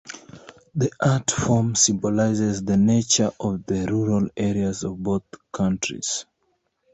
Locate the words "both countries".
5.03-6.25